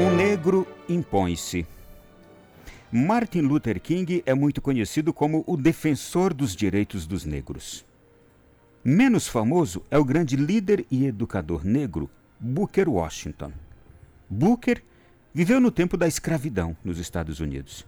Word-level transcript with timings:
Um 0.00 0.16
negro 0.16 0.66
impõe-se. 0.88 1.66
Martin 2.90 3.42
Luther 3.42 3.78
King 3.78 4.22
é 4.24 4.32
muito 4.32 4.62
conhecido 4.62 5.12
como 5.12 5.44
o 5.46 5.58
defensor 5.58 6.32
dos 6.32 6.56
direitos 6.56 7.06
dos 7.06 7.26
negros. 7.26 7.84
Menos 8.82 9.28
famoso 9.28 9.84
é 9.90 9.98
o 9.98 10.04
grande 10.04 10.36
líder 10.36 10.86
e 10.90 11.04
educador 11.04 11.66
negro 11.66 12.08
Booker 12.40 12.88
Washington. 12.88 13.52
Booker 14.26 14.82
viveu 15.34 15.60
no 15.60 15.70
tempo 15.70 15.98
da 15.98 16.08
escravidão 16.08 16.74
nos 16.82 16.98
Estados 16.98 17.38
Unidos. 17.38 17.86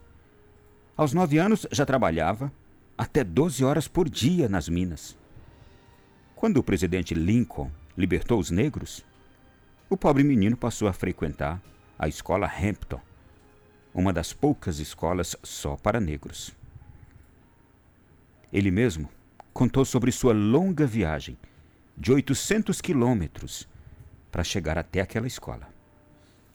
Aos 0.95 1.15
nove 1.15 1.39
anos 1.39 1.67
já 1.73 1.87
trabalhava 1.87 2.53
até 2.99 3.25
12 3.25 3.65
horas 3.65 3.89
por 3.89 4.07
dia 4.07 4.51
nas 4.51 4.69
minas. 4.69 5.17
Quando 6.37 6.59
o 6.59 6.63
presidente 6.63 7.15
Lincoln 7.15 7.71
libertou 7.97 8.39
os 8.39 8.51
negros, 8.51 9.03
o 9.89 9.97
pobre 9.97 10.23
menino 10.23 10.59
passou 10.59 10.87
a 10.87 10.93
frequentar 10.93 11.59
a 12.03 12.09
escola 12.09 12.49
Hampton, 12.49 13.01
uma 13.95 14.13
das 14.13 14.33
poucas 14.33 14.81
escolas 14.81 15.37
só 15.41 15.77
para 15.77 16.01
negros. 16.01 16.51
Ele 18.53 18.73
mesmo 18.73 19.09
contou 19.53 19.85
sobre 19.85 20.11
sua 20.11 20.33
longa 20.33 20.85
viagem 20.85 21.39
de 21.97 22.11
800 22.11 22.81
quilômetros 22.81 23.69
para 24.33 24.43
chegar 24.43 24.77
até 24.77 25.01
aquela 25.01 25.29
escola. 25.29 25.69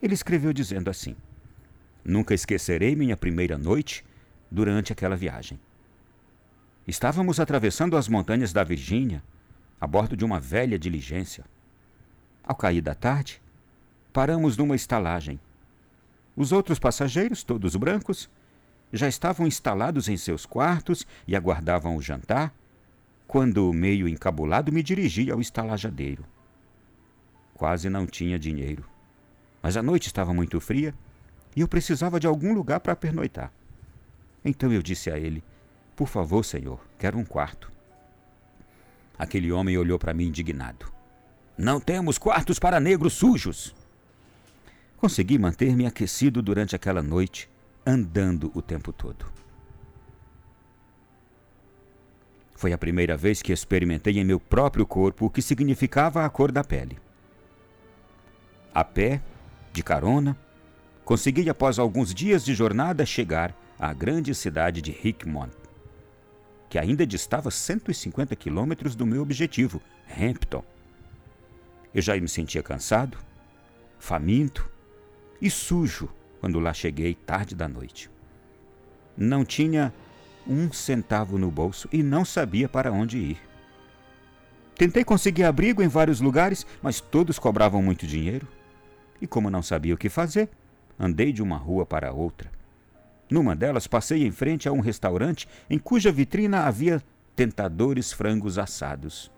Ele 0.01 0.13
escreveu 0.13 0.51
dizendo 0.51 0.89
assim: 0.89 1.15
Nunca 2.03 2.33
esquecerei 2.33 2.93
minha 2.93 3.15
primeira 3.15 3.57
noite 3.57 4.03
durante 4.51 4.91
aquela 4.91 5.15
viagem. 5.15 5.57
Estávamos 6.85 7.39
atravessando 7.39 7.95
as 7.95 8.09
montanhas 8.09 8.51
da 8.51 8.65
Virgínia 8.65 9.23
a 9.79 9.87
bordo 9.87 10.17
de 10.17 10.25
uma 10.25 10.41
velha 10.41 10.77
diligência. 10.77 11.45
Ao 12.43 12.53
cair 12.53 12.81
da 12.81 12.93
tarde, 12.93 13.41
paramos 14.17 14.57
numa 14.57 14.75
estalagem. 14.75 15.39
Os 16.35 16.51
outros 16.51 16.79
passageiros, 16.79 17.43
todos 17.43 17.75
brancos, 17.75 18.27
já 18.91 19.07
estavam 19.07 19.45
instalados 19.45 20.09
em 20.09 20.17
seus 20.17 20.43
quartos 20.43 21.05
e 21.27 21.35
aguardavam 21.35 21.95
o 21.95 22.01
jantar, 22.01 22.51
quando, 23.27 23.71
meio 23.71 24.07
encabulado, 24.07 24.71
me 24.71 24.81
dirigi 24.81 25.29
ao 25.29 25.39
estalajadeiro. 25.39 26.25
Quase 27.53 27.91
não 27.91 28.07
tinha 28.07 28.39
dinheiro, 28.39 28.83
mas 29.61 29.77
a 29.77 29.83
noite 29.83 30.07
estava 30.07 30.33
muito 30.33 30.59
fria 30.59 30.95
e 31.55 31.61
eu 31.61 31.67
precisava 31.67 32.19
de 32.19 32.25
algum 32.25 32.55
lugar 32.55 32.79
para 32.79 32.95
pernoitar. 32.95 33.53
Então 34.43 34.73
eu 34.73 34.81
disse 34.81 35.11
a 35.11 35.19
ele: 35.19 35.43
Por 35.95 36.07
favor, 36.07 36.43
senhor, 36.43 36.79
quero 36.97 37.19
um 37.19 37.23
quarto. 37.23 37.71
Aquele 39.15 39.51
homem 39.51 39.77
olhou 39.77 39.99
para 39.99 40.11
mim 40.11 40.25
indignado. 40.25 40.91
Não 41.55 41.79
temos 41.79 42.17
quartos 42.17 42.57
para 42.57 42.79
negros 42.79 43.13
sujos. 43.13 43.75
Consegui 44.97 45.37
manter-me 45.37 45.85
aquecido 45.85 46.41
durante 46.41 46.75
aquela 46.75 47.03
noite, 47.03 47.47
andando 47.85 48.51
o 48.55 48.63
tempo 48.63 48.91
todo. 48.91 49.31
Foi 52.55 52.73
a 52.73 52.77
primeira 52.79 53.15
vez 53.15 53.43
que 53.43 53.53
experimentei 53.53 54.17
em 54.17 54.23
meu 54.23 54.39
próprio 54.39 54.87
corpo 54.87 55.27
o 55.27 55.29
que 55.29 55.43
significava 55.43 56.25
a 56.25 56.29
cor 56.29 56.51
da 56.51 56.63
pele. 56.63 56.97
A 58.73 58.83
pé, 58.83 59.21
de 59.71 59.83
carona, 59.83 60.35
consegui 61.05 61.47
após 61.47 61.77
alguns 61.77 62.11
dias 62.11 62.43
de 62.43 62.55
jornada 62.55 63.05
chegar 63.05 63.55
à 63.77 63.93
grande 63.93 64.33
cidade 64.33 64.81
de 64.81 64.89
Hickmont, 64.91 65.53
que 66.67 66.79
ainda 66.79 67.05
distava 67.05 67.51
150 67.51 68.35
quilômetros 68.35 68.95
do 68.95 69.05
meu 69.05 69.21
objetivo, 69.21 69.79
Hampton. 70.09 70.63
Eu 71.93 72.01
já 72.01 72.19
me 72.19 72.27
sentia 72.27 72.63
cansado, 72.63 73.19
faminto 73.99 74.67
e 75.41 75.49
sujo 75.49 76.09
quando 76.39 76.59
lá 76.59 76.73
cheguei 76.73 77.13
tarde 77.13 77.55
da 77.55 77.67
noite. 77.67 78.09
Não 79.15 79.43
tinha 79.43 79.93
um 80.47 80.71
centavo 80.71 81.37
no 81.37 81.51
bolso 81.51 81.89
e 81.91 82.01
não 82.01 82.23
sabia 82.23 82.69
para 82.69 82.91
onde 82.91 83.17
ir. 83.17 83.41
Tentei 84.75 85.03
conseguir 85.03 85.43
abrigo 85.43 85.81
em 85.81 85.87
vários 85.87 86.21
lugares, 86.21 86.65
mas 86.81 87.01
todos 87.01 87.39
cobravam 87.39 87.81
muito 87.81 88.05
dinheiro. 88.05 88.47
E 89.19 89.25
como 89.25 89.49
não 89.49 89.63
sabia 89.63 89.95
o 89.95 89.97
que 89.97 90.09
fazer, 90.09 90.49
andei 90.99 91.33
de 91.33 91.41
uma 91.41 91.57
rua 91.57 91.85
para 91.85 92.13
outra. 92.13 92.51
Numa 93.29 93.55
delas, 93.55 93.87
passei 93.87 94.25
em 94.25 94.31
frente 94.31 94.69
a 94.69 94.71
um 94.71 94.79
restaurante 94.79 95.47
em 95.69 95.79
cuja 95.79 96.11
vitrina 96.11 96.65
havia 96.65 97.01
tentadores 97.35 98.13
frangos 98.13 98.57
assados 98.57 99.31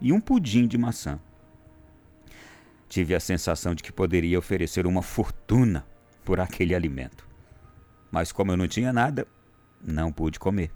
e 0.00 0.12
um 0.12 0.20
pudim 0.20 0.66
de 0.66 0.78
maçã. 0.78 1.18
Tive 2.90 3.14
a 3.14 3.20
sensação 3.20 3.72
de 3.72 3.84
que 3.84 3.92
poderia 3.92 4.36
oferecer 4.36 4.84
uma 4.84 5.00
fortuna 5.00 5.86
por 6.24 6.40
aquele 6.40 6.74
alimento. 6.74 7.24
Mas 8.10 8.32
como 8.32 8.50
eu 8.50 8.56
não 8.56 8.66
tinha 8.66 8.92
nada, 8.92 9.28
não 9.80 10.10
pude 10.10 10.40
comer. 10.40 10.72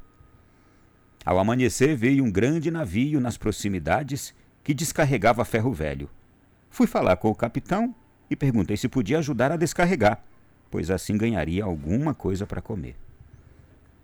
Ao 1.25 1.41
amanhecer, 1.41 1.97
veio 1.97 2.22
um 2.22 2.30
grande 2.30 2.70
navio 2.70 3.19
nas 3.20 3.36
proximidades 3.36 4.32
que 4.62 4.72
descarregava 4.72 5.44
ferro 5.44 5.72
velho. 5.72 6.08
Fui 6.70 6.86
falar 6.86 7.16
com 7.16 7.28
o 7.28 7.34
capitão 7.34 7.92
e 8.31 8.36
perguntei 8.36 8.76
se 8.76 8.88
podia 8.88 9.19
ajudar 9.19 9.50
a 9.50 9.56
descarregar, 9.56 10.22
pois 10.70 10.92
assim 10.92 11.16
ganharia 11.16 11.64
alguma 11.64 12.14
coisa 12.14 12.46
para 12.46 12.62
comer. 12.62 12.94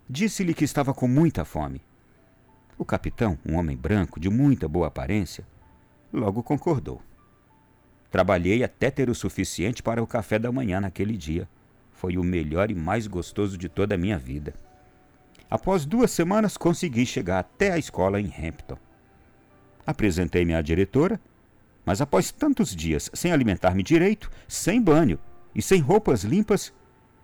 Disse-lhe 0.09 0.53
que 0.53 0.65
estava 0.65 0.93
com 0.93 1.07
muita 1.07 1.45
fome. 1.45 1.81
O 2.77 2.83
capitão, 2.83 3.39
um 3.45 3.55
homem 3.55 3.77
branco 3.77 4.19
de 4.19 4.29
muita 4.29 4.67
boa 4.67 4.87
aparência, 4.87 5.47
logo 6.11 6.43
concordou. 6.43 7.01
Trabalhei 8.11 8.61
até 8.61 8.91
ter 8.91 9.09
o 9.09 9.15
suficiente 9.15 9.81
para 9.81 10.03
o 10.03 10.07
café 10.07 10.37
da 10.37 10.51
manhã 10.51 10.81
naquele 10.81 11.15
dia. 11.15 11.47
Foi 11.93 12.17
o 12.17 12.23
melhor 12.23 12.69
e 12.69 12.75
mais 12.75 13.07
gostoso 13.07 13.57
de 13.57 13.69
toda 13.69 13.95
a 13.95 13.97
minha 13.97 14.17
vida. 14.17 14.53
Após 15.49 15.85
duas 15.85 16.11
semanas, 16.11 16.57
consegui 16.57 17.05
chegar 17.05 17.39
até 17.39 17.71
a 17.71 17.77
escola 17.77 18.19
em 18.19 18.25
Hampton. 18.25 18.77
Apresentei-me 19.85 20.53
à 20.53 20.61
diretora, 20.61 21.19
mas 21.85 22.01
após 22.01 22.31
tantos 22.31 22.75
dias 22.75 23.09
sem 23.13 23.31
alimentar-me 23.31 23.81
direito, 23.81 24.29
sem 24.47 24.81
banho 24.81 25.17
e 25.55 25.61
sem 25.61 25.79
roupas 25.79 26.23
limpas, 26.23 26.73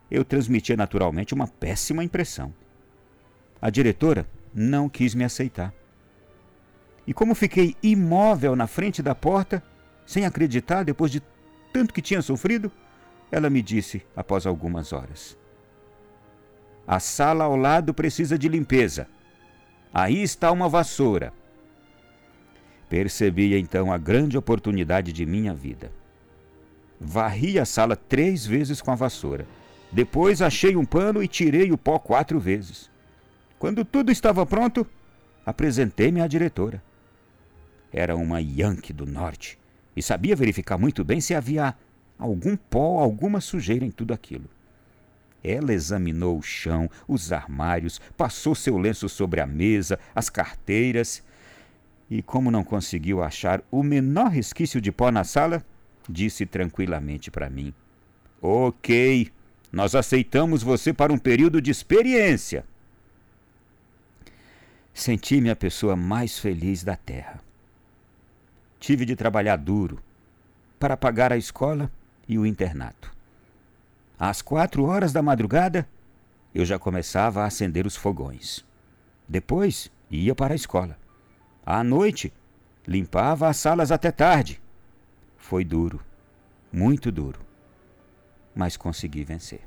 eu 0.09 0.23
transmitia 0.23 0.77
naturalmente 0.77 1.33
uma 1.33 1.47
péssima 1.47 2.03
impressão. 2.03 2.53
A 3.61 3.69
diretora 3.69 4.25
não 4.53 4.87
quis 4.87 5.13
me 5.13 5.25
aceitar. 5.25 5.73
E 7.05 7.13
como 7.13 7.35
fiquei 7.35 7.75
imóvel 7.83 8.55
na 8.55 8.67
frente 8.67 9.01
da 9.01 9.15
porta, 9.15 9.63
sem 10.07 10.25
acreditar, 10.25 10.83
depois 10.83 11.11
de 11.11 11.21
tanto 11.73 11.93
que 11.93 12.01
tinha 12.01 12.21
sofrido, 12.21 12.71
ela 13.29 13.49
me 13.49 13.61
disse 13.61 14.01
após 14.15 14.47
algumas 14.47 14.93
horas: 14.93 15.37
A 16.87 16.97
sala 16.97 17.43
ao 17.43 17.57
lado 17.57 17.93
precisa 17.93 18.39
de 18.39 18.47
limpeza. 18.47 19.05
Aí 19.93 20.23
está 20.23 20.49
uma 20.51 20.69
vassoura. 20.69 21.33
Percebi 22.89 23.57
então 23.57 23.91
a 23.91 23.97
grande 23.97 24.37
oportunidade 24.37 25.11
de 25.11 25.25
minha 25.25 25.53
vida. 25.53 25.91
Varri 26.99 27.59
a 27.59 27.65
sala 27.65 27.97
três 27.97 28.45
vezes 28.45 28.81
com 28.81 28.91
a 28.91 28.95
vassoura. 28.95 29.45
Depois 29.91 30.41
achei 30.41 30.77
um 30.77 30.85
pano 30.85 31.21
e 31.21 31.27
tirei 31.27 31.71
o 31.71 31.77
pó 31.77 31.99
quatro 31.99 32.39
vezes. 32.39 32.89
Quando 33.59 33.83
tudo 33.83 34.09
estava 34.09 34.45
pronto, 34.45 34.87
apresentei-me 35.45 36.21
à 36.21 36.27
diretora. 36.27 36.81
Era 37.91 38.15
uma 38.15 38.39
Yankee 38.39 38.93
do 38.93 39.05
Norte 39.05 39.59
e 39.97 40.01
sabia 40.03 40.35
verificar 40.35 40.77
muito 40.77 41.03
bem 41.03 41.19
se 41.19 41.33
havia 41.33 41.73
algum 42.19 42.55
pó, 42.55 42.99
alguma 42.99 43.41
sujeira 43.41 43.83
em 43.83 43.89
tudo 43.89 44.13
aquilo. 44.13 44.47
Ela 45.43 45.73
examinou 45.73 46.37
o 46.37 46.43
chão, 46.43 46.87
os 47.07 47.31
armários, 47.31 47.99
passou 48.15 48.53
seu 48.53 48.77
lenço 48.77 49.09
sobre 49.09 49.41
a 49.41 49.47
mesa, 49.47 49.97
as 50.13 50.29
carteiras 50.29 51.23
e, 52.11 52.21
como 52.21 52.51
não 52.51 52.63
conseguiu 52.63 53.23
achar 53.23 53.63
o 53.71 53.81
menor 53.81 54.29
resquício 54.29 54.79
de 54.79 54.91
pó 54.91 55.09
na 55.09 55.23
sala, 55.23 55.65
disse 56.07 56.45
tranquilamente 56.45 57.31
para 57.31 57.49
mim: 57.49 57.73
Ok, 58.39 59.31
nós 59.71 59.95
aceitamos 59.95 60.61
você 60.61 60.93
para 60.93 61.11
um 61.11 61.17
período 61.17 61.59
de 61.59 61.71
experiência. 61.71 62.63
Senti-me 64.93 65.49
a 65.49 65.55
pessoa 65.55 65.95
mais 65.95 66.37
feliz 66.37 66.83
da 66.83 66.95
terra. 66.95 67.46
Tive 68.79 69.05
de 69.05 69.15
trabalhar 69.15 69.57
duro 69.57 69.99
para 70.79 70.95
pagar 70.95 71.33
a 71.33 71.37
escola 71.37 71.91
e 72.27 72.37
o 72.37 72.45
internato. 72.45 73.11
Às 74.19 74.41
quatro 74.41 74.85
horas 74.85 75.11
da 75.11 75.21
madrugada, 75.21 75.87
eu 76.53 76.65
já 76.65 76.79
começava 76.79 77.41
a 77.41 77.45
acender 77.45 77.85
os 77.85 77.95
fogões. 77.95 78.65
Depois, 79.27 79.91
ia 80.09 80.33
para 80.33 80.53
a 80.53 80.55
escola. 80.55 80.97
À 81.65 81.83
noite, 81.83 82.31
limpava 82.87 83.47
as 83.47 83.57
salas 83.57 83.91
até 83.91 84.11
tarde. 84.11 84.61
Foi 85.37 85.63
duro, 85.63 86.01
muito 86.71 87.11
duro, 87.11 87.39
mas 88.55 88.77
consegui 88.77 89.23
vencer. 89.23 89.61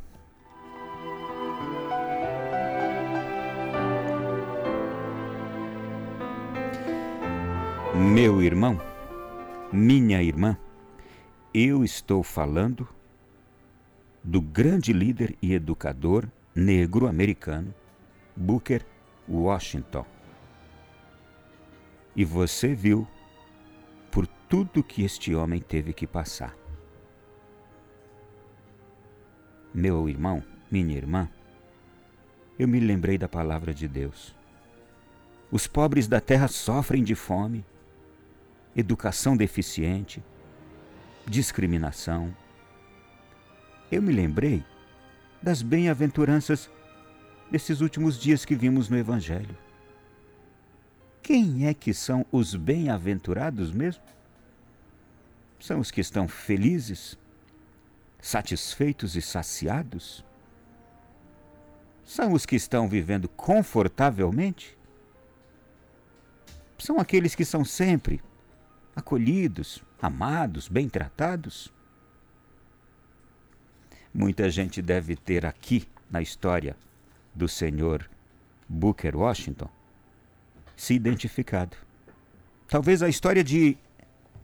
Meu 7.95 8.43
irmão, 8.43 8.81
minha 9.73 10.23
irmã, 10.23 10.59
eu 11.55 11.85
estou 11.85 12.23
falando 12.23 12.89
do 14.23 14.41
grande 14.41 14.93
líder 14.93 15.37
e 15.41 15.55
educador 15.55 16.29
negro 16.55 17.07
americano 17.07 17.73
Booker 18.37 18.85
Washington. 19.29 20.05
E 22.17 22.25
você 22.25 22.75
viu 22.75 23.07
por 24.11 24.27
tudo 24.27 24.83
que 24.83 25.05
este 25.05 25.35
homem 25.35 25.61
teve 25.61 25.93
que 25.93 26.07
passar. 26.07 26.57
Meu 29.73 30.09
irmão, 30.09 30.43
minha 30.69 30.97
irmã, 30.97 31.31
eu 32.59 32.67
me 32.67 32.81
lembrei 32.81 33.17
da 33.17 33.29
palavra 33.29 33.73
de 33.73 33.87
Deus. 33.87 34.35
Os 35.51 35.69
pobres 35.69 36.09
da 36.09 36.21
terra 36.21 36.49
sofrem 36.49 37.05
de 37.05 37.15
fome, 37.15 37.65
educação 38.75 39.37
deficiente, 39.37 40.23
discriminação. 41.27 42.35
Eu 43.91 44.01
me 44.03 44.13
lembrei 44.13 44.65
das 45.43 45.63
bem-aventuranças 45.63 46.71
desses 47.51 47.81
últimos 47.81 48.19
dias 48.19 48.45
que 48.45 48.55
vimos 48.55 48.89
no 48.89 48.97
Evangelho. 48.97 49.57
Quem 51.23 51.67
é 51.67 51.75
que 51.75 51.93
são 51.93 52.25
os 52.31 52.55
bem-aventurados 52.55 53.73
mesmo? 53.73 54.03
São 55.59 55.81
os 55.81 55.91
que 55.91 56.01
estão 56.01 56.27
felizes, 56.27 57.19
satisfeitos 58.21 59.17
e 59.17 59.23
saciados? 59.23 60.25
São 62.05 62.33
os 62.33 62.47
que 62.47 62.57
estão 62.57 62.89
vivendo 62.89 63.29
confortavelmente? 63.29 64.77
São 66.79 66.99
aqueles 66.99 67.35
que 67.35 67.45
são 67.45 67.65
sempre 67.65 68.23
acolhidos, 68.95 69.83
amados, 70.01 70.69
bem 70.69 70.89
tratados? 70.89 71.73
Muita 74.13 74.51
gente 74.51 74.83
deve 74.83 75.17
ter 75.17 75.47
aqui 75.47 75.87
na 76.11 76.21
história 76.21 76.77
do 77.35 77.49
senhor 77.49 78.09
Booker 78.69 79.17
Washington 79.17 79.71
se 80.77 80.95
identificado. 80.95 81.77
Talvez 82.67 83.03
a 83.03 83.09
história 83.09 83.45
de 83.45 83.77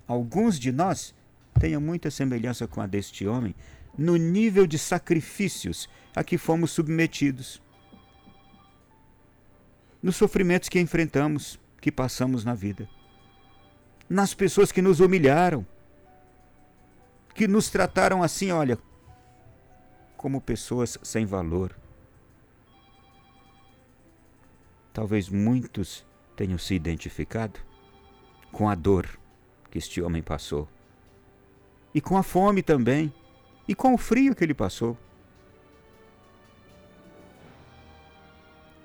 alguns 0.06 0.58
de 0.58 0.70
nós 0.70 1.14
tenha 1.58 1.80
muita 1.80 2.10
semelhança 2.10 2.66
com 2.66 2.80
a 2.80 2.86
deste 2.86 3.26
homem 3.26 3.54
no 3.96 4.16
nível 4.16 4.66
de 4.66 4.78
sacrifícios 4.78 5.88
a 6.14 6.22
que 6.22 6.36
fomos 6.36 6.70
submetidos, 6.70 7.62
nos 10.02 10.16
sofrimentos 10.16 10.68
que 10.68 10.78
enfrentamos, 10.78 11.58
que 11.80 11.90
passamos 11.90 12.44
na 12.44 12.54
vida, 12.54 12.88
nas 14.08 14.34
pessoas 14.34 14.70
que 14.70 14.80
nos 14.80 15.00
humilharam, 15.00 15.66
que 17.34 17.46
nos 17.46 17.68
trataram 17.68 18.22
assim, 18.22 18.50
olha, 18.50 18.78
como 20.16 20.40
pessoas 20.40 20.98
sem 21.02 21.26
valor. 21.26 21.76
Talvez 24.92 25.28
muitos 25.28 26.06
tenham 26.34 26.56
se 26.56 26.74
identificado 26.74 27.60
com 28.50 28.68
a 28.68 28.74
dor 28.74 29.18
que 29.70 29.78
este 29.78 30.00
homem 30.00 30.22
passou, 30.22 30.68
e 31.94 32.00
com 32.00 32.16
a 32.16 32.22
fome 32.22 32.62
também, 32.62 33.12
e 33.68 33.74
com 33.74 33.92
o 33.92 33.98
frio 33.98 34.34
que 34.34 34.44
ele 34.44 34.54
passou. 34.54 34.96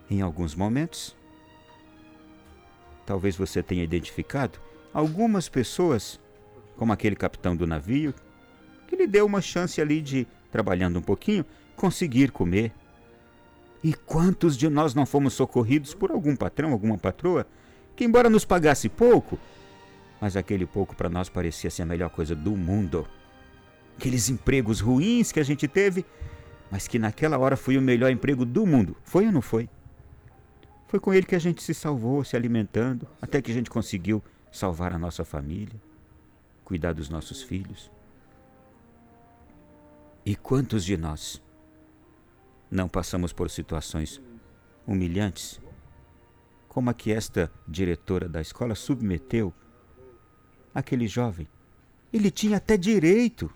Em 0.09 0.21
alguns 0.21 0.55
momentos, 0.55 1.15
talvez 3.05 3.37
você 3.37 3.63
tenha 3.63 3.83
identificado 3.83 4.59
algumas 4.93 5.47
pessoas, 5.49 6.19
como 6.75 6.93
aquele 6.93 7.15
capitão 7.15 7.55
do 7.55 7.67
navio, 7.67 8.13
que 8.87 8.95
lhe 8.95 9.07
deu 9.07 9.25
uma 9.25 9.41
chance 9.41 9.81
ali 9.81 10.01
de, 10.01 10.27
trabalhando 10.51 10.99
um 10.99 11.01
pouquinho, 11.01 11.45
conseguir 11.75 12.31
comer. 12.31 12.71
E 13.83 13.93
quantos 13.93 14.57
de 14.57 14.69
nós 14.69 14.93
não 14.93 15.05
fomos 15.05 15.33
socorridos 15.33 15.93
por 15.93 16.11
algum 16.11 16.35
patrão, 16.35 16.71
alguma 16.71 16.97
patroa, 16.97 17.47
que, 17.95 18.03
embora 18.03 18.29
nos 18.29 18.45
pagasse 18.45 18.89
pouco, 18.89 19.39
mas 20.19 20.37
aquele 20.37 20.65
pouco 20.65 20.95
para 20.95 21.09
nós 21.09 21.29
parecia 21.29 21.69
ser 21.69 21.81
a 21.81 21.85
melhor 21.85 22.09
coisa 22.09 22.35
do 22.35 22.51
mundo. 22.51 23.07
Aqueles 23.97 24.29
empregos 24.29 24.79
ruins 24.79 25.31
que 25.31 25.39
a 25.39 25.43
gente 25.43 25.67
teve, 25.67 26.05
mas 26.69 26.87
que 26.87 26.99
naquela 26.99 27.37
hora 27.39 27.57
foi 27.57 27.77
o 27.77 27.81
melhor 27.81 28.11
emprego 28.11 28.45
do 28.45 28.65
mundo. 28.65 28.95
Foi 29.03 29.25
ou 29.25 29.31
não 29.31 29.41
foi? 29.41 29.67
Foi 30.87 30.99
com 30.99 31.13
ele 31.13 31.25
que 31.25 31.35
a 31.35 31.39
gente 31.39 31.63
se 31.63 31.73
salvou, 31.73 32.23
se 32.23 32.35
alimentando, 32.35 33.07
até 33.21 33.41
que 33.41 33.49
a 33.49 33.53
gente 33.53 33.69
conseguiu 33.69 34.21
salvar 34.51 34.93
a 34.93 34.99
nossa 34.99 35.23
família, 35.23 35.79
cuidar 36.65 36.93
dos 36.93 37.09
nossos 37.09 37.41
filhos. 37.41 37.89
E 40.25 40.35
quantos 40.35 40.83
de 40.83 40.97
nós 40.97 41.41
não 42.69 42.87
passamos 42.87 43.33
por 43.33 43.49
situações 43.49 44.21
humilhantes, 44.85 45.59
como 46.67 46.89
a 46.89 46.93
que 46.93 47.11
esta 47.11 47.51
diretora 47.67 48.29
da 48.29 48.39
escola 48.39 48.75
submeteu 48.75 49.53
aquele 50.73 51.07
jovem? 51.07 51.47
Ele 52.13 52.29
tinha 52.29 52.57
até 52.57 52.77
direito 52.77 53.51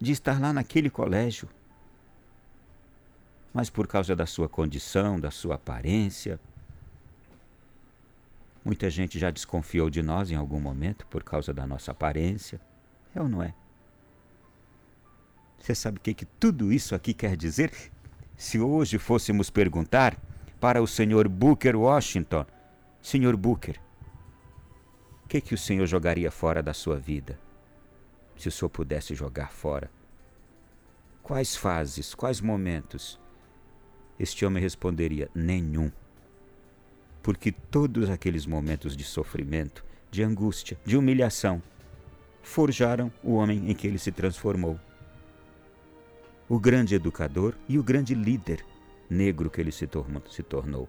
de 0.00 0.12
estar 0.12 0.40
lá 0.40 0.52
naquele 0.52 0.88
colégio. 0.88 1.48
Mas 3.52 3.68
por 3.68 3.86
causa 3.86 4.14
da 4.14 4.26
sua 4.26 4.48
condição, 4.48 5.18
da 5.18 5.30
sua 5.30 5.56
aparência, 5.56 6.38
muita 8.68 8.90
gente 8.90 9.18
já 9.18 9.30
desconfiou 9.30 9.88
de 9.88 10.02
nós 10.02 10.30
em 10.30 10.34
algum 10.34 10.60
momento 10.60 11.06
por 11.06 11.24
causa 11.24 11.54
da 11.54 11.66
nossa 11.66 11.90
aparência. 11.90 12.60
É 13.14 13.22
ou 13.22 13.26
não 13.26 13.42
é? 13.42 13.54
Você 15.58 15.74
sabe 15.74 15.96
o 15.96 16.00
que, 16.02 16.12
que 16.12 16.26
tudo 16.26 16.70
isso 16.70 16.94
aqui 16.94 17.14
quer 17.14 17.34
dizer? 17.34 17.72
Se 18.36 18.60
hoje 18.60 18.98
fôssemos 18.98 19.48
perguntar 19.48 20.18
para 20.60 20.82
o 20.82 20.86
senhor 20.86 21.26
Booker 21.28 21.74
Washington, 21.74 22.44
senhor 23.00 23.38
Booker, 23.38 23.80
o 25.24 25.28
que, 25.28 25.40
que 25.40 25.54
o 25.54 25.58
senhor 25.58 25.86
jogaria 25.86 26.30
fora 26.30 26.62
da 26.62 26.74
sua 26.74 26.98
vida? 26.98 27.40
Se 28.36 28.48
o 28.48 28.52
senhor 28.52 28.68
pudesse 28.68 29.14
jogar 29.14 29.50
fora. 29.50 29.90
Quais 31.22 31.56
fases, 31.56 32.14
quais 32.14 32.42
momentos? 32.42 33.18
Este 34.18 34.44
homem 34.44 34.62
responderia: 34.62 35.30
nenhum. 35.34 35.90
Porque 37.28 37.52
todos 37.52 38.08
aqueles 38.08 38.46
momentos 38.46 38.96
de 38.96 39.04
sofrimento, 39.04 39.84
de 40.10 40.22
angústia, 40.22 40.78
de 40.82 40.96
humilhação, 40.96 41.62
forjaram 42.42 43.12
o 43.22 43.34
homem 43.34 43.70
em 43.70 43.74
que 43.74 43.86
ele 43.86 43.98
se 43.98 44.10
transformou 44.10 44.80
o 46.48 46.58
grande 46.58 46.94
educador 46.94 47.54
e 47.68 47.78
o 47.78 47.82
grande 47.82 48.14
líder 48.14 48.64
negro 49.10 49.50
que 49.50 49.60
ele 49.60 49.70
se, 49.70 49.86
tornou. 49.86 50.88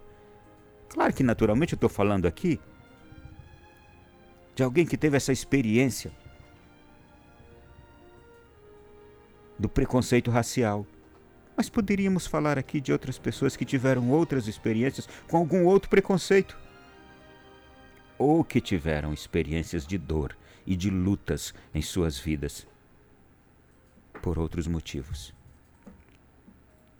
Claro 0.87 1.11
que, 1.11 1.23
naturalmente, 1.23 1.73
eu 1.73 1.75
estou 1.75 1.89
falando 1.89 2.25
aqui 2.25 2.57
de 4.55 4.63
alguém 4.63 4.85
que 4.85 4.95
teve 4.95 5.17
essa 5.17 5.33
experiência 5.33 6.09
do 9.59 9.67
preconceito 9.67 10.31
racial. 10.31 10.87
Mas 11.59 11.67
poderíamos 11.67 12.25
falar 12.25 12.57
aqui 12.57 12.79
de 12.79 12.93
outras 12.93 13.19
pessoas 13.19 13.57
que 13.57 13.65
tiveram 13.65 14.09
outras 14.11 14.47
experiências 14.47 15.09
com 15.27 15.35
algum 15.35 15.65
outro 15.65 15.89
preconceito. 15.89 16.57
Ou 18.17 18.45
que 18.45 18.61
tiveram 18.61 19.13
experiências 19.13 19.85
de 19.85 19.97
dor 19.97 20.37
e 20.65 20.73
de 20.73 20.89
lutas 20.89 21.53
em 21.75 21.81
suas 21.81 22.17
vidas 22.17 22.65
por 24.21 24.39
outros 24.39 24.67
motivos. 24.67 25.33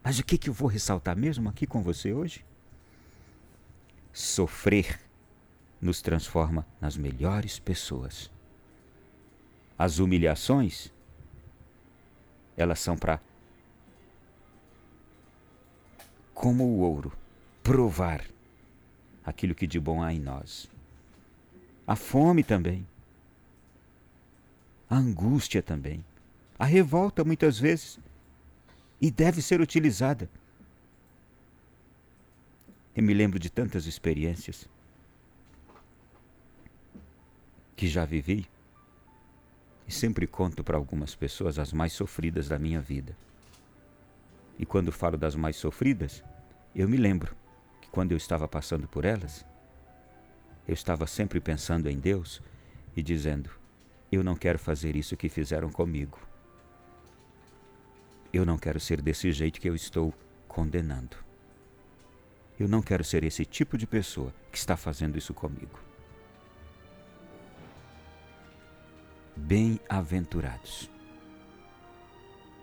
Mas 0.03 0.19
o 0.19 0.25
que, 0.25 0.37
que 0.37 0.49
eu 0.49 0.53
vou 0.53 0.67
ressaltar 0.67 1.15
mesmo 1.15 1.47
aqui 1.47 1.65
com 1.65 1.81
você 1.81 2.11
hoje? 2.11 2.43
Sofrer 4.11 4.99
nos 5.79 6.01
transforma 6.01 6.67
nas 6.81 6.97
melhores 6.97 7.59
pessoas. 7.59 8.29
As 9.77 9.99
humilhações, 9.99 10.91
elas 12.57 12.81
são 12.81 12.97
para, 12.97 13.21
como 16.39 16.63
o 16.63 16.79
ouro, 16.79 17.11
provar 17.61 18.23
aquilo 19.25 19.53
que 19.53 19.67
de 19.67 19.77
bom 19.77 20.01
há 20.01 20.13
em 20.13 20.21
nós. 20.21 20.71
A 21.85 21.97
fome 21.97 22.45
também. 22.45 22.87
A 24.89 24.95
angústia 24.95 25.61
também. 25.61 26.01
A 26.57 26.63
revolta, 26.63 27.25
muitas 27.25 27.59
vezes, 27.59 27.99
e 29.01 29.11
deve 29.11 29.41
ser 29.41 29.59
utilizada. 29.59 30.29
Eu 32.95 33.03
me 33.03 33.13
lembro 33.13 33.37
de 33.37 33.49
tantas 33.49 33.85
experiências 33.85 34.65
que 37.75 37.85
já 37.85 38.05
vivi 38.05 38.47
e 39.85 39.91
sempre 39.91 40.25
conto 40.25 40.63
para 40.63 40.77
algumas 40.77 41.13
pessoas 41.13 41.59
as 41.59 41.73
mais 41.73 41.91
sofridas 41.91 42.47
da 42.47 42.57
minha 42.57 42.79
vida. 42.79 43.13
E 44.59 44.65
quando 44.65 44.91
falo 44.91 45.17
das 45.17 45.35
mais 45.35 45.55
sofridas, 45.55 46.21
eu 46.75 46.87
me 46.87 46.97
lembro 46.97 47.33
que 47.79 47.89
quando 47.89 48.11
eu 48.11 48.17
estava 48.17 48.45
passando 48.45 48.89
por 48.89 49.05
elas, 49.05 49.45
eu 50.67 50.73
estava 50.73 51.07
sempre 51.07 51.39
pensando 51.39 51.89
em 51.89 51.97
Deus 51.97 52.41
e 52.95 53.01
dizendo: 53.01 53.49
Eu 54.11 54.21
não 54.21 54.35
quero 54.35 54.59
fazer 54.59 54.97
isso 54.97 55.15
que 55.15 55.29
fizeram 55.29 55.71
comigo. 55.71 56.19
Eu 58.33 58.45
não 58.45 58.57
quero 58.57 58.79
ser 58.79 59.01
desse 59.01 59.31
jeito 59.31 59.61
que 59.61 59.69
eu 59.69 59.73
estou 59.73 60.13
condenando. 60.47 61.17
Eu 62.59 62.67
não 62.67 62.81
quero 62.81 63.03
ser 63.03 63.23
esse 63.23 63.45
tipo 63.45 63.77
de 63.77 63.87
pessoa 63.87 64.33
que 64.51 64.57
está 64.57 64.75
fazendo 64.75 65.17
isso 65.17 65.33
comigo. 65.33 65.79
Bem-aventurados 69.37 70.91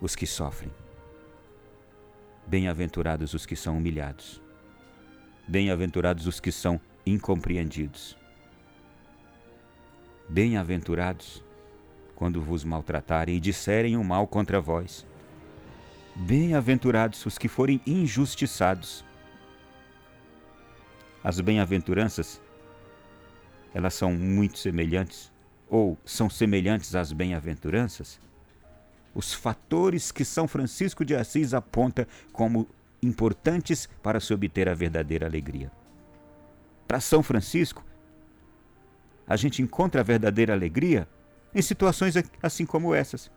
os 0.01 0.15
que 0.15 0.27
sofrem. 0.27 0.71
Bem-aventurados 2.47 3.35
os 3.35 3.45
que 3.45 3.57
são 3.57 3.77
humilhados. 3.77 4.41
Bem-aventurados 5.49 6.29
os 6.29 6.39
que 6.39 6.53
são 6.53 6.81
incompreendidos. 7.05 8.17
Bem-aventurados 10.29 11.43
quando 12.15 12.41
vos 12.41 12.63
maltratarem 12.63 13.37
e 13.37 13.41
disserem 13.41 13.97
o 13.97 14.05
mal 14.05 14.29
contra 14.29 14.61
vós. 14.61 15.05
Bem-aventurados 16.15 17.27
os 17.27 17.37
que 17.37 17.49
forem 17.49 17.81
injustiçados. 17.85 19.05
As 21.25 21.41
bem-aventuranças, 21.41 22.41
elas 23.75 23.95
são 23.95 24.13
muito 24.13 24.59
semelhantes, 24.59 25.33
ou 25.69 25.99
são 26.05 26.31
semelhantes 26.31 26.95
às 26.95 27.13
bem-aventuranças, 27.13 28.21
os 29.17 29.33
fatores 29.33 30.13
que 30.13 30.27
São 30.27 30.47
Francisco 30.47 31.03
de 31.03 31.17
Assis 31.17 31.55
aponta 31.55 32.07
como 32.35 32.69
importantes 33.03 33.89
para 34.03 34.21
se 34.21 34.35
obter 34.35 34.69
a 34.69 34.75
verdadeira 34.75 35.25
alegria. 35.25 35.73
Para 36.87 37.01
São 37.01 37.23
Francisco, 37.23 37.83
a 39.27 39.35
gente 39.35 39.63
encontra 39.63 40.03
a 40.03 40.05
verdadeira 40.05 40.53
alegria 40.53 41.09
em 41.55 41.63
situações 41.63 42.15
assim 42.43 42.67
como 42.67 42.95
essas. 42.95 43.31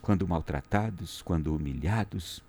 Quando 0.00 0.28
maltratados, 0.28 1.20
quando 1.20 1.52
humilhados. 1.52 2.44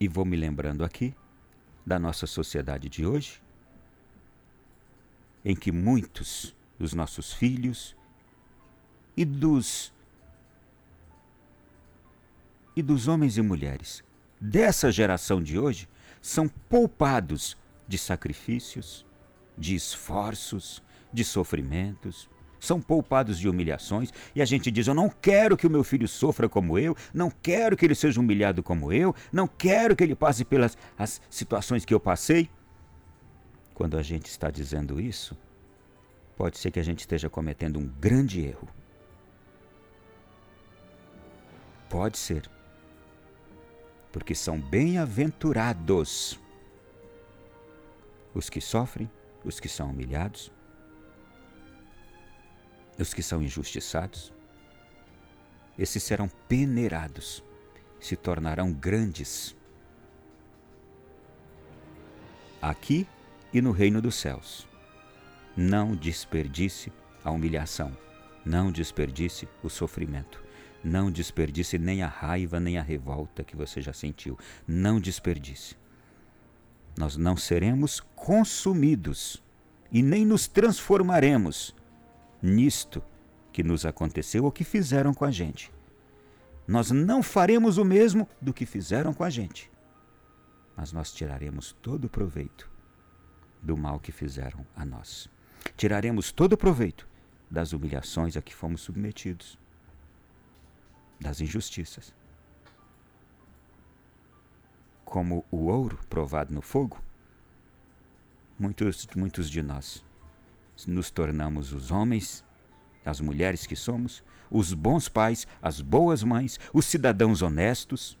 E 0.00 0.08
vou 0.08 0.24
me 0.24 0.34
lembrando 0.34 0.82
aqui 0.82 1.14
da 1.84 1.98
nossa 1.98 2.26
sociedade 2.26 2.88
de 2.88 3.04
hoje, 3.04 3.42
em 5.46 5.54
que 5.54 5.70
muitos 5.70 6.56
dos 6.76 6.92
nossos 6.92 7.32
filhos 7.32 7.96
e 9.16 9.24
dos 9.24 9.94
e 12.74 12.82
dos 12.82 13.06
homens 13.06 13.38
e 13.38 13.42
mulheres 13.42 14.02
dessa 14.40 14.90
geração 14.90 15.40
de 15.40 15.56
hoje 15.56 15.88
são 16.20 16.48
poupados 16.48 17.56
de 17.86 17.96
sacrifícios, 17.96 19.06
de 19.56 19.76
esforços, 19.76 20.82
de 21.12 21.24
sofrimentos, 21.24 22.28
são 22.58 22.80
poupados 22.80 23.38
de 23.38 23.48
humilhações 23.48 24.12
e 24.34 24.42
a 24.42 24.44
gente 24.44 24.68
diz: 24.68 24.88
Eu 24.88 24.94
não 24.94 25.08
quero 25.08 25.56
que 25.56 25.68
o 25.68 25.70
meu 25.70 25.84
filho 25.84 26.08
sofra 26.08 26.48
como 26.48 26.76
eu, 26.76 26.96
não 27.14 27.30
quero 27.30 27.76
que 27.76 27.84
ele 27.84 27.94
seja 27.94 28.20
humilhado 28.20 28.64
como 28.64 28.92
eu, 28.92 29.14
não 29.32 29.46
quero 29.46 29.94
que 29.94 30.02
ele 30.02 30.16
passe 30.16 30.44
pelas 30.44 30.76
as 30.98 31.22
situações 31.30 31.84
que 31.84 31.94
eu 31.94 32.00
passei. 32.00 32.50
Quando 33.76 33.98
a 33.98 34.02
gente 34.02 34.24
está 34.24 34.50
dizendo 34.50 34.98
isso, 34.98 35.36
pode 36.34 36.56
ser 36.56 36.70
que 36.70 36.80
a 36.80 36.82
gente 36.82 37.00
esteja 37.00 37.28
cometendo 37.28 37.78
um 37.78 37.86
grande 37.86 38.40
erro. 38.40 38.66
Pode 41.90 42.16
ser 42.16 42.48
porque 44.10 44.34
são 44.34 44.58
bem-aventurados 44.58 46.40
os 48.32 48.48
que 48.48 48.62
sofrem, 48.62 49.10
os 49.44 49.60
que 49.60 49.68
são 49.68 49.90
humilhados, 49.90 50.50
os 52.98 53.12
que 53.12 53.22
são 53.22 53.42
injustiçados. 53.42 54.32
Esses 55.78 56.02
serão 56.02 56.28
peneirados, 56.48 57.44
se 58.00 58.16
tornarão 58.16 58.72
grandes 58.72 59.54
aqui 62.62 63.06
e 63.56 63.60
no 63.62 63.70
reino 63.70 64.02
dos 64.02 64.16
céus. 64.16 64.68
Não 65.56 65.96
desperdice 65.96 66.92
a 67.24 67.30
humilhação, 67.30 67.96
não 68.44 68.70
desperdice 68.70 69.48
o 69.62 69.70
sofrimento. 69.70 70.44
Não 70.84 71.10
desperdice 71.10 71.78
nem 71.78 72.02
a 72.02 72.06
raiva, 72.06 72.60
nem 72.60 72.76
a 72.76 72.82
revolta 72.82 73.42
que 73.42 73.56
você 73.56 73.80
já 73.80 73.94
sentiu. 73.94 74.38
Não 74.68 75.00
desperdice. 75.00 75.74
Nós 76.98 77.16
não 77.16 77.34
seremos 77.34 77.98
consumidos 78.14 79.42
e 79.90 80.02
nem 80.02 80.26
nos 80.26 80.46
transformaremos 80.46 81.74
nisto 82.42 83.02
que 83.50 83.62
nos 83.62 83.86
aconteceu 83.86 84.44
ou 84.44 84.52
que 84.52 84.64
fizeram 84.64 85.14
com 85.14 85.24
a 85.24 85.30
gente. 85.30 85.72
Nós 86.68 86.90
não 86.90 87.22
faremos 87.22 87.78
o 87.78 87.84
mesmo 87.86 88.28
do 88.38 88.52
que 88.52 88.66
fizeram 88.66 89.14
com 89.14 89.24
a 89.24 89.30
gente, 89.30 89.70
mas 90.76 90.92
nós 90.92 91.10
tiraremos 91.10 91.74
todo 91.80 92.04
o 92.04 92.10
proveito 92.10 92.75
do 93.66 93.76
mal 93.76 93.98
que 93.98 94.12
fizeram 94.12 94.64
a 94.74 94.84
nós. 94.84 95.28
Tiraremos 95.76 96.30
todo 96.30 96.52
o 96.52 96.56
proveito 96.56 97.06
das 97.50 97.72
humilhações 97.72 98.36
a 98.36 98.42
que 98.42 98.54
fomos 98.54 98.80
submetidos 98.80 99.58
das 101.20 101.40
injustiças. 101.40 102.14
Como 105.04 105.44
o 105.50 105.66
ouro 105.66 105.98
provado 106.08 106.54
no 106.54 106.62
fogo, 106.62 107.00
muitos, 108.58 109.06
muitos 109.16 109.50
de 109.50 109.62
nós 109.62 110.04
nos 110.86 111.10
tornamos 111.10 111.72
os 111.72 111.90
homens, 111.90 112.44
as 113.04 113.20
mulheres 113.20 113.66
que 113.66 113.76
somos, 113.76 114.22
os 114.50 114.72
bons 114.72 115.08
pais, 115.08 115.46
as 115.60 115.80
boas 115.80 116.22
mães, 116.22 116.60
os 116.72 116.84
cidadãos 116.86 117.40
honestos, 117.42 118.18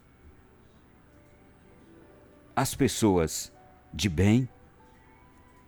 as 2.54 2.74
pessoas 2.74 3.52
de 3.92 4.08
bem, 4.08 4.48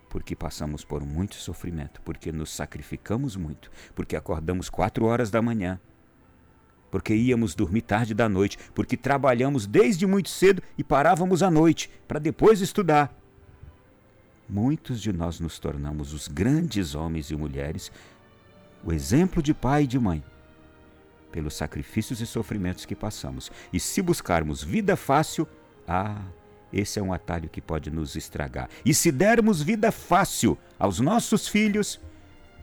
porque 0.09 0.35
passamos 0.35 0.85
por 0.85 1.05
muito 1.05 1.37
sofrimento, 1.37 2.01
porque 2.03 2.33
nos 2.33 2.51
sacrificamos 2.51 3.37
muito, 3.37 3.71
porque 3.95 4.17
acordamos 4.17 4.69
quatro 4.69 5.05
horas 5.05 5.31
da 5.31 5.43
manhã 5.43 5.81
porque 6.91 7.15
íamos 7.15 7.55
dormir 7.55 7.83
tarde 7.83 8.15
da 8.15 8.29
noite, 8.29 8.59
porque 8.75 8.97
trabalhamos 8.97 9.67
desde 9.67 10.07
muito 10.07 10.29
cedo 10.29 10.63
e 10.77 10.85
parávamos 10.85 11.43
à 11.43 11.51
noite 11.51 11.91
para 12.07 12.19
depois 12.19 12.61
estudar. 12.61 13.15
Muitos 14.49 15.01
de 15.01 15.13
nós 15.13 15.39
nos 15.39 15.59
tornamos 15.59 16.15
os 16.15 16.27
grandes 16.27 16.95
homens 16.95 17.31
e 17.31 17.37
mulheres, 17.37 17.93
o 18.83 18.93
exemplo 18.93 19.43
de 19.43 19.53
pai 19.53 19.83
e 19.83 19.87
de 19.87 19.99
mãe, 19.99 20.25
pelos 21.31 21.55
sacrifícios 21.55 22.21
e 22.21 22.27
sofrimentos 22.27 22.87
que 22.87 22.97
passamos. 22.97 23.53
E 23.73 23.79
se 23.79 24.01
buscarmos 24.01 24.63
vida 24.63 24.97
fácil, 24.97 25.47
ah, 25.87 26.23
esse 26.73 26.99
é 26.99 27.03
um 27.03 27.13
atalho 27.13 27.49
que 27.49 27.61
pode 27.61 27.91
nos 27.91 28.15
estragar. 28.17 28.69
E 28.85 28.93
se 28.93 29.11
dermos 29.11 29.63
vida 29.63 29.91
fácil 29.91 30.59
aos 30.79 31.01
nossos 31.01 31.49
filhos, 31.49 32.01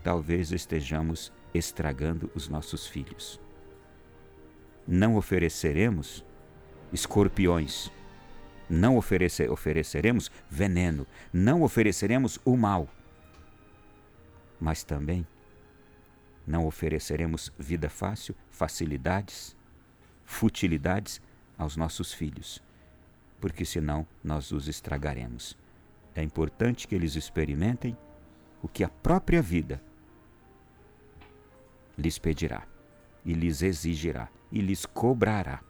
talvez 0.02 0.52
estejamos 0.52 1.32
estragando 1.52 2.30
os 2.34 2.48
nossos 2.48 2.86
filhos. 2.86 3.40
Não 4.86 5.16
ofereceremos 5.16 6.24
escorpiões, 6.92 7.90
não 8.68 8.96
oferecer, 8.96 9.50
ofereceremos 9.50 10.30
veneno, 10.48 11.06
não 11.32 11.62
ofereceremos 11.62 12.38
o 12.44 12.56
mal, 12.56 12.88
mas 14.60 14.84
também 14.84 15.26
não 16.46 16.66
ofereceremos 16.66 17.52
vida 17.58 17.88
fácil, 17.88 18.34
facilidades, 18.50 19.56
futilidades 20.24 21.20
aos 21.58 21.76
nossos 21.76 22.12
filhos, 22.12 22.62
porque 23.40 23.64
senão 23.64 24.06
nós 24.22 24.52
os 24.52 24.68
estragaremos. 24.68 25.56
É 26.14 26.22
importante 26.22 26.88
que 26.88 26.94
eles 26.94 27.14
experimentem 27.14 27.96
o 28.62 28.68
que 28.68 28.82
a 28.82 28.88
própria 28.88 29.42
vida 29.42 29.82
lhes 31.96 32.18
pedirá 32.18 32.66
e 33.24 33.32
lhes 33.32 33.62
exigirá 33.62 34.28
e 34.50 34.60
lhes 34.60 34.86
cobrará. 34.86 35.60